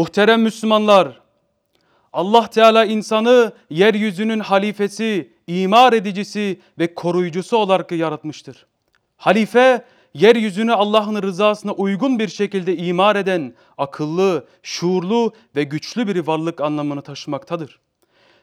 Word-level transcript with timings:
Muhterem 0.00 0.42
Müslümanlar, 0.42 1.20
Allah 2.12 2.46
Teala 2.46 2.84
insanı 2.84 3.52
yeryüzünün 3.70 4.40
halifesi, 4.40 5.32
imar 5.46 5.92
edicisi 5.92 6.60
ve 6.78 6.94
koruyucusu 6.94 7.56
olarak 7.56 7.92
yaratmıştır. 7.92 8.66
Halife, 9.16 9.84
yeryüzünü 10.14 10.72
Allah'ın 10.72 11.22
rızasına 11.22 11.72
uygun 11.72 12.18
bir 12.18 12.28
şekilde 12.28 12.76
imar 12.76 13.16
eden 13.16 13.54
akıllı, 13.78 14.46
şuurlu 14.62 15.32
ve 15.56 15.64
güçlü 15.64 16.06
bir 16.06 16.26
varlık 16.26 16.60
anlamını 16.60 17.02
taşımaktadır. 17.02 17.80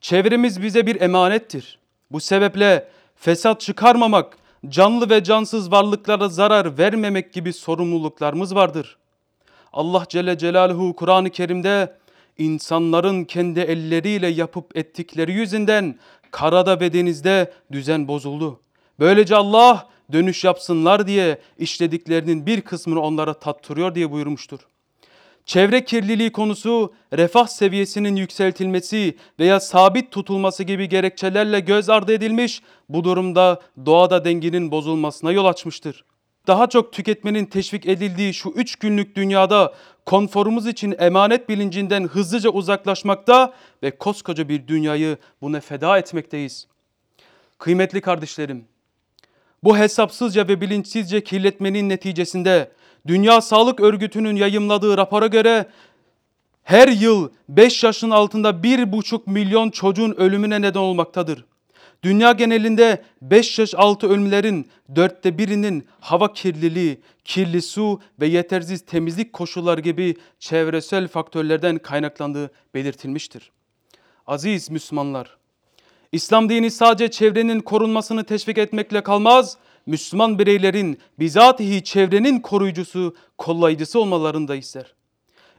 Çevremiz 0.00 0.62
bize 0.62 0.86
bir 0.86 1.00
emanettir. 1.00 1.78
Bu 2.10 2.20
sebeple 2.20 2.88
fesat 3.16 3.60
çıkarmamak, 3.60 4.38
canlı 4.68 5.10
ve 5.10 5.24
cansız 5.24 5.72
varlıklara 5.72 6.28
zarar 6.28 6.78
vermemek 6.78 7.32
gibi 7.32 7.52
sorumluluklarımız 7.52 8.54
vardır. 8.54 8.98
Allah 9.72 10.04
Celle 10.08 10.38
Celaluhu 10.38 10.96
Kur'an-ı 10.96 11.30
Kerim'de 11.30 11.96
insanların 12.38 13.24
kendi 13.24 13.60
elleriyle 13.60 14.26
yapıp 14.26 14.76
ettikleri 14.76 15.32
yüzünden 15.32 15.98
karada 16.30 16.80
ve 16.80 16.92
denizde 16.92 17.52
düzen 17.72 18.08
bozuldu. 18.08 18.60
Böylece 19.00 19.36
Allah 19.36 19.88
dönüş 20.12 20.44
yapsınlar 20.44 21.06
diye 21.06 21.38
işlediklerinin 21.58 22.46
bir 22.46 22.60
kısmını 22.60 23.00
onlara 23.00 23.34
tattırıyor 23.34 23.94
diye 23.94 24.10
buyurmuştur. 24.10 24.58
Çevre 25.46 25.84
kirliliği 25.84 26.32
konusu 26.32 26.94
refah 27.12 27.46
seviyesinin 27.46 28.16
yükseltilmesi 28.16 29.16
veya 29.40 29.60
sabit 29.60 30.12
tutulması 30.12 30.64
gibi 30.64 30.88
gerekçelerle 30.88 31.60
göz 31.60 31.90
ardı 31.90 32.12
edilmiş 32.12 32.62
bu 32.88 33.04
durumda 33.04 33.60
doğada 33.86 34.24
dengenin 34.24 34.70
bozulmasına 34.70 35.32
yol 35.32 35.44
açmıştır. 35.44 36.04
Daha 36.48 36.66
çok 36.66 36.92
tüketmenin 36.92 37.44
teşvik 37.44 37.86
edildiği 37.86 38.34
şu 38.34 38.48
üç 38.48 38.76
günlük 38.76 39.16
dünyada 39.16 39.74
konforumuz 40.06 40.66
için 40.66 40.94
emanet 40.98 41.48
bilincinden 41.48 42.04
hızlıca 42.04 42.50
uzaklaşmakta 42.50 43.54
ve 43.82 43.90
koskoca 43.90 44.48
bir 44.48 44.66
dünyayı 44.66 45.16
buna 45.42 45.60
feda 45.60 45.98
etmekteyiz. 45.98 46.66
Kıymetli 47.58 48.00
kardeşlerim, 48.00 48.64
bu 49.64 49.78
hesapsızca 49.78 50.48
ve 50.48 50.60
bilinçsizce 50.60 51.24
kirletmenin 51.24 51.88
neticesinde 51.88 52.72
Dünya 53.06 53.40
Sağlık 53.40 53.80
Örgütü'nün 53.80 54.36
yayımladığı 54.36 54.96
rapora 54.96 55.26
göre 55.26 55.66
her 56.62 56.88
yıl 56.88 57.30
5 57.48 57.84
yaşın 57.84 58.10
altında 58.10 58.50
1,5 58.50 59.20
milyon 59.26 59.70
çocuğun 59.70 60.14
ölümüne 60.18 60.60
neden 60.60 60.80
olmaktadır. 60.80 61.44
Dünya 62.02 62.32
genelinde 62.32 63.02
5 63.22 63.58
yaş 63.58 63.74
altı 63.74 64.08
ölümlerin 64.08 64.68
dörtte 64.96 65.38
birinin 65.38 65.86
hava 66.00 66.32
kirliliği, 66.32 67.00
kirli 67.24 67.62
su 67.62 68.00
ve 68.20 68.26
yetersiz 68.26 68.80
temizlik 68.80 69.32
koşulları 69.32 69.80
gibi 69.80 70.16
çevresel 70.38 71.08
faktörlerden 71.08 71.78
kaynaklandığı 71.78 72.50
belirtilmiştir. 72.74 73.50
Aziz 74.26 74.70
Müslümanlar, 74.70 75.36
İslam 76.12 76.48
dini 76.48 76.70
sadece 76.70 77.10
çevrenin 77.10 77.60
korunmasını 77.60 78.24
teşvik 78.24 78.58
etmekle 78.58 79.02
kalmaz, 79.02 79.56
Müslüman 79.86 80.38
bireylerin 80.38 80.98
bizatihi 81.18 81.84
çevrenin 81.84 82.40
koruyucusu, 82.40 83.16
kollayıcısı 83.38 84.00
olmalarını 84.00 84.48
da 84.48 84.56
ister. 84.56 84.94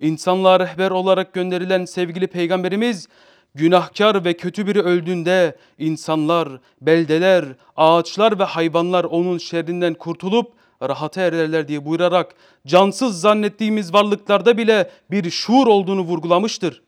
İnsanlığa 0.00 0.60
rehber 0.60 0.90
olarak 0.90 1.32
gönderilen 1.32 1.84
sevgili 1.84 2.26
peygamberimiz 2.26 3.08
günahkar 3.56 4.24
ve 4.24 4.34
kötü 4.34 4.66
biri 4.66 4.82
öldüğünde 4.82 5.56
insanlar, 5.78 6.48
beldeler, 6.80 7.44
ağaçlar 7.76 8.38
ve 8.38 8.44
hayvanlar 8.44 9.04
onun 9.04 9.38
şerrinden 9.38 9.94
kurtulup 9.94 10.52
rahata 10.82 11.20
ererler 11.20 11.68
diye 11.68 11.84
buyurarak 11.84 12.34
cansız 12.66 13.20
zannettiğimiz 13.20 13.92
varlıklarda 13.92 14.58
bile 14.58 14.90
bir 15.10 15.30
şuur 15.30 15.66
olduğunu 15.66 16.00
vurgulamıştır. 16.00 16.82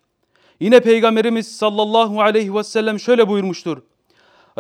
Yine 0.60 0.80
Peygamberimiz 0.80 1.56
sallallahu 1.56 2.20
aleyhi 2.20 2.54
ve 2.54 2.64
sellem 2.64 3.00
şöyle 3.00 3.28
buyurmuştur. 3.28 3.78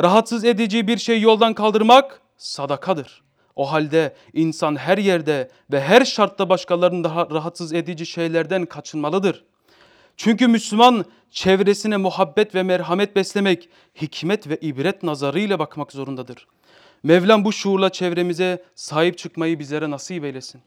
Rahatsız 0.02 0.44
edici 0.44 0.88
bir 0.88 0.98
şey 0.98 1.20
yoldan 1.20 1.54
kaldırmak 1.54 2.20
sadakadır. 2.36 3.22
O 3.56 3.72
halde 3.72 4.14
insan 4.32 4.76
her 4.76 4.98
yerde 4.98 5.50
ve 5.72 5.80
her 5.80 6.04
şartta 6.04 6.48
başkalarını 6.48 7.04
daha 7.04 7.30
rahatsız 7.30 7.72
edici 7.72 8.06
şeylerden 8.06 8.66
kaçınmalıdır. 8.66 9.44
Çünkü 10.18 10.48
Müslüman 10.48 11.04
çevresine 11.30 11.96
muhabbet 11.96 12.54
ve 12.54 12.62
merhamet 12.62 13.16
beslemek, 13.16 13.68
hikmet 14.00 14.48
ve 14.48 14.56
ibret 14.60 15.02
nazarıyla 15.02 15.58
bakmak 15.58 15.92
zorundadır. 15.92 16.46
Mevlam 17.02 17.44
bu 17.44 17.52
şuurla 17.52 17.90
çevremize 17.90 18.64
sahip 18.74 19.18
çıkmayı 19.18 19.58
bizlere 19.58 19.90
nasip 19.90 20.24
eylesin. 20.24 20.60